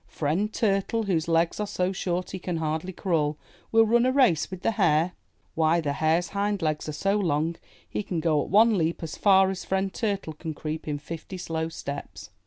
Friend 0.07 0.51
Turtle, 0.51 1.03
whose 1.03 1.27
legs 1.27 1.59
are 1.59 1.67
so 1.67 1.91
short 1.91 2.31
he 2.31 2.39
can 2.39 2.57
hardly 2.57 2.91
crawl, 2.91 3.37
will 3.71 3.85
run 3.85 4.07
a 4.07 4.11
race 4.11 4.49
with 4.49 4.63
the 4.63 4.71
Hare! 4.71 5.11
Why, 5.53 5.79
the 5.79 5.93
Hare's 5.93 6.29
hind 6.29 6.63
legs 6.63 6.89
are 6.89 6.91
so 6.91 7.19
long 7.19 7.57
he 7.87 8.01
can 8.01 8.19
go 8.19 8.41
at 8.43 8.49
one 8.49 8.79
leap 8.79 9.03
as 9.03 9.15
far 9.15 9.51
as 9.51 9.63
Friend 9.63 9.93
Turtle 9.93 10.33
can 10.33 10.55
creep 10.55 10.87
in 10.87 10.97
fifty 10.97 11.37
slow 11.37 11.69
steps! 11.69 12.31